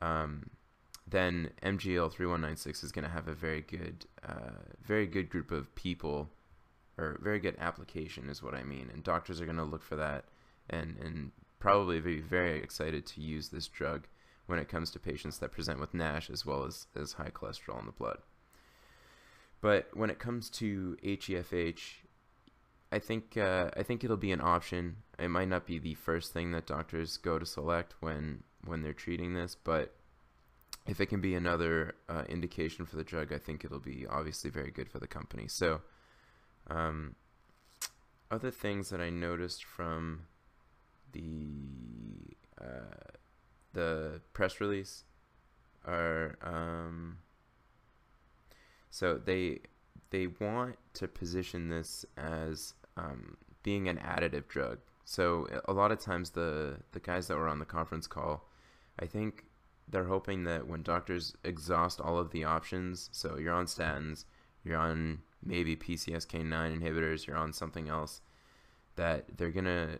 um, 0.00 0.50
then 1.06 1.50
MGL 1.62 2.10
3196 2.12 2.82
is 2.82 2.92
going 2.92 3.04
to 3.04 3.10
have 3.10 3.28
a 3.28 3.34
very 3.34 3.60
good, 3.60 4.06
uh, 4.26 4.50
very 4.84 5.06
good 5.06 5.30
group 5.30 5.50
of 5.50 5.74
people, 5.74 6.30
or 6.98 7.18
very 7.22 7.38
good 7.38 7.56
application 7.58 8.28
is 8.28 8.42
what 8.42 8.54
I 8.54 8.64
mean. 8.64 8.90
And 8.92 9.04
doctors 9.04 9.40
are 9.40 9.46
going 9.46 9.56
to 9.56 9.64
look 9.64 9.82
for 9.82 9.96
that, 9.96 10.24
and 10.68 10.96
and 10.98 11.32
probably 11.60 12.00
be 12.00 12.20
very 12.20 12.60
excited 12.60 13.06
to 13.06 13.20
use 13.20 13.48
this 13.48 13.68
drug 13.68 14.08
when 14.46 14.58
it 14.58 14.68
comes 14.68 14.90
to 14.90 14.98
patients 14.98 15.38
that 15.38 15.52
present 15.52 15.78
with 15.78 15.94
NASH 15.94 16.28
as 16.28 16.44
well 16.44 16.64
as, 16.64 16.88
as 16.96 17.12
high 17.12 17.30
cholesterol 17.30 17.78
in 17.78 17.86
the 17.86 17.92
blood. 17.92 18.18
But 19.62 19.96
when 19.96 20.10
it 20.10 20.18
comes 20.18 20.50
to 20.50 20.98
HEFH, 21.02 22.02
I 22.90 22.98
think 22.98 23.38
uh, 23.38 23.70
I 23.74 23.82
think 23.82 24.04
it'll 24.04 24.18
be 24.18 24.32
an 24.32 24.40
option. 24.42 24.96
It 25.18 25.28
might 25.28 25.48
not 25.48 25.66
be 25.66 25.78
the 25.78 25.94
first 25.94 26.32
thing 26.34 26.50
that 26.50 26.66
doctors 26.66 27.16
go 27.16 27.38
to 27.38 27.46
select 27.46 27.94
when 28.00 28.42
when 28.66 28.82
they're 28.82 28.92
treating 28.92 29.34
this, 29.34 29.54
but 29.54 29.94
if 30.86 31.00
it 31.00 31.06
can 31.06 31.20
be 31.20 31.34
another 31.34 31.94
uh, 32.08 32.24
indication 32.28 32.84
for 32.84 32.96
the 32.96 33.04
drug, 33.04 33.32
I 33.32 33.38
think 33.38 33.64
it'll 33.64 33.78
be 33.78 34.04
obviously 34.08 34.50
very 34.50 34.70
good 34.70 34.90
for 34.90 34.98
the 34.98 35.06
company. 35.06 35.46
So, 35.46 35.80
um, 36.68 37.14
other 38.30 38.50
things 38.50 38.90
that 38.90 39.00
I 39.00 39.10
noticed 39.10 39.64
from 39.64 40.26
the 41.12 42.36
uh, 42.60 43.14
the 43.72 44.20
press 44.32 44.60
release 44.60 45.04
are 45.86 46.36
um, 46.42 47.18
so 48.92 49.16
they 49.16 49.58
they 50.10 50.26
want 50.26 50.76
to 50.92 51.08
position 51.08 51.70
this 51.70 52.04
as 52.18 52.74
um, 52.98 53.38
being 53.62 53.88
an 53.88 53.96
additive 53.96 54.46
drug. 54.48 54.78
So 55.06 55.48
a 55.64 55.72
lot 55.72 55.90
of 55.90 55.98
times 55.98 56.30
the 56.30 56.76
the 56.92 57.00
guys 57.00 57.26
that 57.28 57.38
were 57.38 57.48
on 57.48 57.58
the 57.58 57.64
conference 57.64 58.06
call, 58.06 58.48
I 59.00 59.06
think 59.06 59.46
they're 59.88 60.04
hoping 60.04 60.44
that 60.44 60.68
when 60.68 60.82
doctors 60.82 61.34
exhaust 61.42 62.02
all 62.02 62.18
of 62.18 62.30
the 62.30 62.44
options, 62.44 63.08
so 63.12 63.38
you're 63.38 63.54
on 63.54 63.64
statins, 63.64 64.26
you're 64.62 64.76
on 64.76 65.20
maybe 65.42 65.74
PCSK9 65.74 66.78
inhibitors, 66.78 67.26
you're 67.26 67.36
on 67.36 67.54
something 67.54 67.88
else, 67.88 68.20
that 68.96 69.38
they're 69.38 69.50
gonna 69.50 69.98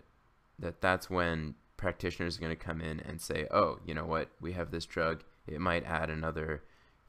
that 0.58 0.82
that's 0.82 1.08
when 1.08 1.54
practitioners 1.78 2.36
are 2.36 2.48
to 2.50 2.56
come 2.56 2.82
in 2.82 3.00
and 3.00 3.22
say, 3.22 3.46
oh, 3.50 3.78
you 3.86 3.94
know 3.94 4.04
what, 4.04 4.28
we 4.38 4.52
have 4.52 4.70
this 4.70 4.84
drug. 4.84 5.24
It 5.46 5.62
might 5.62 5.84
add 5.86 6.10
another 6.10 6.62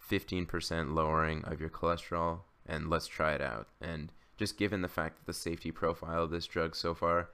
15% 0.09 0.93
lowering 0.93 1.43
of 1.45 1.59
your 1.59 1.69
cholesterol, 1.69 2.41
and 2.65 2.89
let's 2.89 3.07
try 3.07 3.33
it 3.33 3.41
out. 3.41 3.67
And 3.81 4.11
just 4.37 4.57
given 4.57 4.81
the 4.81 4.87
fact 4.87 5.17
that 5.17 5.25
the 5.25 5.33
safety 5.33 5.71
profile 5.71 6.23
of 6.23 6.31
this 6.31 6.47
drug 6.47 6.75
so 6.75 6.93
far 6.93 7.29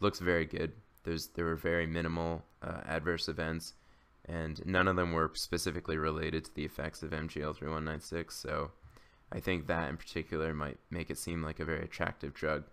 looks 0.00 0.18
very 0.18 0.46
good, 0.46 0.72
there's 1.04 1.28
there 1.28 1.44
were 1.44 1.56
very 1.56 1.86
minimal 1.86 2.44
uh, 2.62 2.80
adverse 2.86 3.28
events, 3.28 3.74
and 4.24 4.64
none 4.66 4.88
of 4.88 4.96
them 4.96 5.12
were 5.12 5.30
specifically 5.34 5.96
related 5.96 6.44
to 6.44 6.54
the 6.54 6.64
effects 6.64 7.02
of 7.02 7.10
MGL3196. 7.10 8.32
So 8.32 8.72
I 9.32 9.40
think 9.40 9.66
that 9.66 9.88
in 9.88 9.96
particular 9.96 10.54
might 10.54 10.78
make 10.90 11.10
it 11.10 11.18
seem 11.18 11.42
like 11.42 11.60
a 11.60 11.64
very 11.64 11.82
attractive 11.82 12.34
drug. 12.34 12.64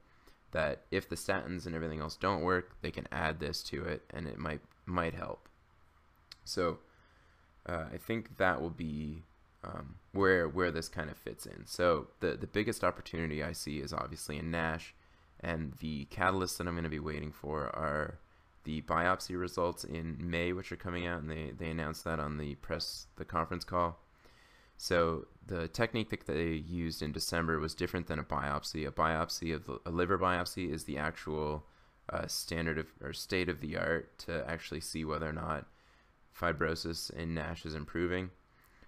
That 0.52 0.84
if 0.90 1.10
the 1.10 1.16
statins 1.16 1.66
and 1.66 1.76
everything 1.76 2.00
else 2.00 2.16
don't 2.16 2.42
work, 2.42 2.78
they 2.82 2.92
can 2.92 3.08
add 3.12 3.40
this 3.40 3.62
to 3.64 3.84
it, 3.84 4.04
and 4.14 4.28
it 4.28 4.38
might 4.38 4.62
might 4.86 5.14
help. 5.14 5.50
So 6.46 6.80
uh, 7.66 7.86
I 7.94 7.98
think 7.98 8.38
that 8.38 8.62
will 8.62 8.70
be 8.70 9.24
um, 9.66 9.96
where 10.12 10.48
where 10.48 10.72
this 10.72 10.90
kind 10.90 11.10
of 11.10 11.18
fits 11.18 11.46
in. 11.46 11.66
So 11.66 12.08
the 12.20 12.38
the 12.38 12.48
biggest 12.48 12.84
opportunity 12.84 13.44
I 13.44 13.54
see 13.54 13.80
is 13.80 13.94
obviously 13.94 14.38
in 14.38 14.52
NASH, 14.52 14.94
and 15.40 15.74
the 15.80 16.08
catalysts 16.12 16.58
that 16.58 16.68
I'm 16.68 16.74
going 16.74 16.84
to 16.84 16.90
be 16.90 17.00
waiting 17.00 17.32
for 17.32 17.64
are 17.76 18.20
the 18.64 18.82
biopsy 18.82 19.40
results 19.40 19.84
in 19.84 20.18
May, 20.20 20.52
which 20.54 20.72
are 20.72 20.78
coming 20.78 21.08
out, 21.08 21.22
and 21.22 21.30
they 21.30 21.52
they 21.58 21.70
announced 21.70 22.04
that 22.04 22.20
on 22.20 22.38
the 22.38 22.56
press 22.56 23.08
the 23.16 23.26
conference 23.26 23.64
call. 23.64 24.00
So 24.78 25.28
the 25.46 25.68
technique 25.68 26.10
that 26.10 26.28
they 26.28 26.50
used 26.50 27.02
in 27.02 27.12
December 27.14 27.60
was 27.60 27.74
different 27.74 28.08
than 28.08 28.20
a 28.20 28.24
biopsy. 28.24 28.86
A 28.86 28.92
biopsy 28.92 29.56
of 29.56 29.66
the, 29.66 29.80
a 29.86 29.90
liver 29.90 30.18
biopsy 30.18 30.70
is 30.70 30.84
the 30.84 30.98
actual 30.98 31.66
uh, 32.10 32.28
standard 32.28 32.78
of 32.78 32.88
or 33.02 33.14
state 33.14 33.50
of 33.50 33.62
the 33.62 33.78
art 33.78 34.18
to 34.20 34.44
actually 34.50 34.82
see 34.82 35.06
whether 35.06 35.30
or 35.30 35.34
not 35.34 35.66
fibrosis 36.38 37.10
in 37.12 37.34
NASH 37.34 37.66
is 37.66 37.76
improving. 37.76 38.32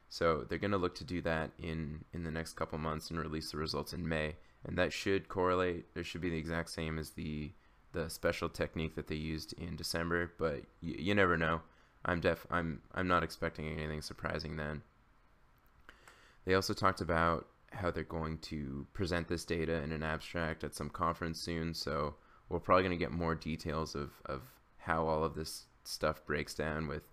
So 0.09 0.45
they're 0.47 0.57
going 0.57 0.71
to 0.71 0.77
look 0.77 0.95
to 0.95 1.03
do 1.03 1.21
that 1.21 1.51
in 1.59 2.05
in 2.13 2.23
the 2.23 2.31
next 2.31 2.53
couple 2.53 2.77
months 2.77 3.09
and 3.09 3.19
release 3.19 3.51
the 3.51 3.57
results 3.57 3.93
in 3.93 4.07
May, 4.07 4.35
and 4.65 4.77
that 4.77 4.93
should 4.93 5.27
correlate. 5.27 5.85
It 5.95 6.05
should 6.05 6.21
be 6.21 6.29
the 6.29 6.37
exact 6.37 6.69
same 6.69 6.97
as 6.97 7.11
the 7.11 7.51
the 7.93 8.09
special 8.09 8.49
technique 8.49 8.95
that 8.95 9.07
they 9.07 9.15
used 9.15 9.53
in 9.53 9.75
December, 9.75 10.31
but 10.37 10.61
you, 10.81 11.15
never 11.15 11.37
know. 11.37 11.61
I'm 12.05 12.19
def 12.19 12.45
I'm 12.49 12.81
I'm 12.93 13.07
not 13.07 13.23
expecting 13.23 13.67
anything 13.67 14.01
surprising 14.01 14.55
then. 14.55 14.81
They 16.45 16.53
also 16.53 16.73
talked 16.73 17.01
about 17.01 17.47
how 17.71 17.91
they're 17.91 18.03
going 18.03 18.37
to 18.37 18.87
present 18.93 19.27
this 19.27 19.43
data 19.43 19.81
in 19.81 19.91
an 19.91 20.03
abstract 20.03 20.63
at 20.63 20.73
some 20.73 20.89
conference 20.89 21.41
soon, 21.41 21.73
so 21.73 22.15
we're 22.47 22.59
probably 22.59 22.83
going 22.83 22.97
to 22.97 23.03
get 23.03 23.11
more 23.11 23.35
details 23.35 23.93
of, 23.93 24.11
of 24.25 24.41
how 24.77 25.05
all 25.05 25.23
of 25.23 25.35
this 25.35 25.65
stuff 25.83 26.25
breaks 26.25 26.53
down 26.53 26.87
with 26.87 27.03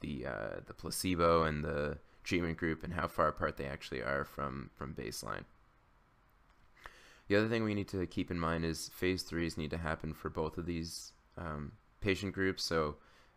the 0.00 0.26
uh, 0.26 0.60
the 0.66 0.74
placebo 0.74 1.44
and 1.44 1.64
the 1.64 1.98
treatment 2.22 2.56
group 2.56 2.84
and 2.84 2.94
how 2.94 3.06
far 3.06 3.28
apart 3.28 3.56
they 3.56 3.66
actually 3.66 4.02
are 4.02 4.24
from 4.24 4.70
from 4.74 4.94
baseline. 4.94 5.44
The 7.28 7.36
other 7.36 7.48
thing 7.48 7.64
we 7.64 7.74
need 7.74 7.88
to 7.88 8.06
keep 8.06 8.30
in 8.30 8.38
mind 8.38 8.64
is 8.64 8.90
phase 8.94 9.22
threes 9.22 9.56
need 9.56 9.70
to 9.70 9.78
happen 9.78 10.12
for 10.12 10.28
both 10.28 10.58
of 10.58 10.66
these 10.66 11.12
um, 11.38 11.72
patient 12.00 12.34
groups. 12.34 12.64
So 12.64 12.96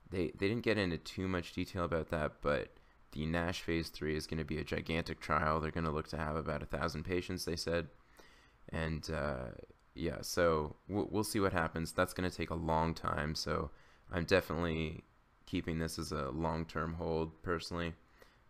they 0.10 0.32
they 0.38 0.48
didn't 0.48 0.64
get 0.64 0.78
into 0.78 0.98
too 0.98 1.28
much 1.28 1.54
detail 1.54 1.86
about 1.86 2.10
that, 2.10 2.42
but 2.42 2.70
the 3.12 3.26
NASH 3.26 3.62
phase 3.62 3.90
three 3.90 4.16
is 4.16 4.28
going 4.28 4.40
to 4.40 4.44
be 4.44 4.58
a 4.58 4.64
gigantic 4.64 5.20
trial. 5.20 5.60
They're 5.60 5.72
going 5.72 5.86
to 5.86 5.92
look 5.92 6.10
to 6.10 6.18
have 6.18 6.36
about 6.36 6.62
a 6.62 6.66
thousand 6.66 7.04
patients, 7.04 7.46
they 7.46 7.56
said, 7.56 7.88
and 8.70 9.10
uh, 9.10 9.52
yeah, 9.94 10.18
so 10.22 10.76
we'll, 10.90 11.08
we'll 11.10 11.24
see 11.24 11.40
what 11.40 11.54
happens. 11.54 11.94
That's 11.94 12.14
going 12.14 12.30
to 12.30 12.36
take 12.36 12.50
a 12.50 12.56
long 12.56 12.94
time, 12.94 13.34
so 13.34 13.72
I'm 14.12 14.26
definitely 14.26 15.06
keeping 15.46 15.80
this 15.80 15.98
as 15.98 16.12
a 16.12 16.30
long-term 16.32 16.96
hold 16.96 17.42
personally 17.42 17.94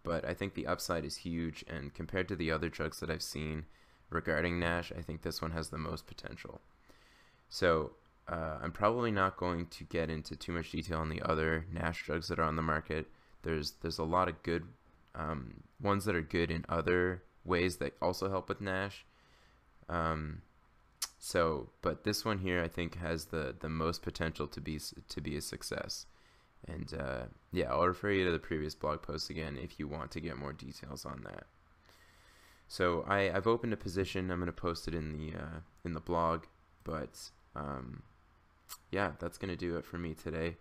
but 0.06 0.26
I 0.26 0.34
think 0.34 0.54
the 0.54 0.68
upside 0.68 1.04
is 1.04 1.18
huge. 1.18 1.66
And 1.68 1.94
compared 1.94 2.28
to 2.30 2.36
the 2.36 2.52
other 2.52 2.70
drugs 2.70 3.00
that 3.00 3.10
I've 3.10 3.22
seen 3.22 3.66
regarding 4.10 4.60
NASH, 4.60 4.92
I 4.98 5.02
think 5.02 5.22
this 5.22 5.42
one 5.42 5.52
has 5.52 5.70
the 5.70 5.78
most 5.78 6.08
potential. 6.08 6.62
So 7.50 7.92
uh, 8.28 8.58
I'm 8.62 8.72
probably 8.72 9.12
not 9.12 9.38
going 9.38 9.68
to 9.68 9.84
get 9.84 10.10
into 10.10 10.36
too 10.36 10.52
much 10.52 10.72
detail 10.72 11.00
on 11.00 11.10
the 11.10 11.22
other 11.22 11.66
NASH 11.72 12.06
drugs 12.06 12.28
that 12.30 12.40
are 12.40 12.44
on 12.44 12.56
the 12.56 12.62
market. 12.62 13.08
There's 13.44 13.74
there's 13.82 14.00
a 14.00 14.04
lot 14.04 14.28
of 14.28 14.42
good 14.42 14.64
um, 15.14 15.64
ones 15.82 16.06
that 16.06 16.16
are 16.16 16.22
good 16.22 16.50
in 16.50 16.66
other 16.68 17.24
ways 17.44 17.78
that 17.78 17.94
also 18.02 18.30
help 18.30 18.50
with 18.50 18.62
NASH. 18.62 19.06
Um, 19.88 20.42
so, 21.20 21.70
but 21.82 22.04
this 22.04 22.26
one 22.26 22.40
here 22.40 22.64
I 22.64 22.68
think 22.68 22.98
has 22.98 23.26
the 23.26 23.56
the 23.60 23.70
most 23.70 24.02
potential 24.02 24.48
to 24.48 24.60
be 24.60 24.80
to 24.80 25.22
be 25.22 25.38
a 25.38 25.42
success. 25.42 26.08
And 26.68 26.94
uh, 27.00 27.24
yeah, 27.52 27.72
I'll 27.72 27.88
refer 27.88 28.12
you 28.12 28.26
to 28.26 28.32
the 28.32 28.40
previous 28.40 28.76
blog 28.76 29.02
post 29.02 29.30
again 29.30 29.58
if 29.62 29.80
you 29.80 29.88
want 29.88 30.12
to 30.12 30.20
get 30.20 30.38
more 30.38 30.54
details 30.54 31.06
on 31.06 31.22
that. 31.26 31.46
So 32.68 33.06
I, 33.08 33.32
I've 33.32 33.48
opened 33.48 33.74
a 33.74 33.78
position. 33.78 34.32
I'm 34.32 34.40
going 34.40 34.48
to 34.48 34.52
post 34.52 34.88
it 34.88 34.96
in 34.96 35.14
the 35.14 35.38
uh, 35.38 35.60
in 35.84 35.94
the 35.94 36.00
blog. 36.00 36.46
But 36.84 37.30
um, 37.56 38.04
yeah, 38.92 39.12
that's 39.20 39.38
going 39.38 39.50
to 39.50 39.56
do 39.56 39.78
it 39.78 39.86
for 39.86 39.98
me 39.98 40.14
today. 40.14 40.58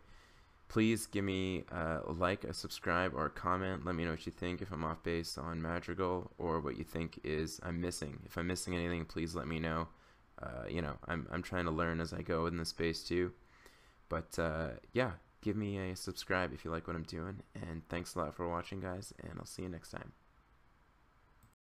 Please 0.69 1.07
give 1.07 1.25
me 1.25 1.65
a 1.71 2.01
like, 2.07 2.45
a 2.45 2.53
subscribe, 2.53 3.15
or 3.15 3.27
a 3.27 3.31
comment. 3.31 3.85
Let 3.85 3.95
me 3.95 4.05
know 4.05 4.13
what 4.13 4.27
you 4.27 4.33
think 4.33 4.61
if 4.61 4.73
I'm 4.73 4.85
off 4.85 5.03
base 5.03 5.39
on 5.39 5.63
Madrigal 5.63 6.31
or 6.39 6.61
what 6.61 6.77
you 6.77 6.85
think 6.85 7.21
is 7.23 7.61
I'm 7.63 7.81
missing. 7.81 8.21
If 8.25 8.37
I'm 8.37 8.47
missing 8.47 8.75
anything, 8.75 9.05
please 9.05 9.35
let 9.35 9.47
me 9.47 9.59
know. 9.59 9.89
Uh, 10.43 10.67
you 10.69 10.83
know, 10.83 10.95
I'm, 11.07 11.29
I'm 11.31 11.43
trying 11.43 11.67
to 11.67 11.71
learn 11.71 12.01
as 12.01 12.13
I 12.13 12.23
go 12.23 12.47
in 12.47 12.57
this 12.57 12.71
space 12.71 13.05
too. 13.05 13.33
But 14.09 14.39
uh, 14.39 14.71
yeah, 14.93 15.13
give 15.45 15.57
me 15.57 15.91
a 15.91 15.95
subscribe 15.95 16.55
if 16.55 16.65
you 16.65 16.71
like 16.71 16.89
what 16.89 16.97
I'm 16.97 17.03
doing. 17.03 17.43
And 17.55 17.87
thanks 17.89 18.15
a 18.15 18.19
lot 18.19 18.35
for 18.35 18.49
watching, 18.49 18.81
guys, 18.81 19.13
and 19.23 19.35
I'll 19.39 19.45
see 19.45 19.63
you 19.63 19.69
next 19.69 19.91
time. 19.91 20.13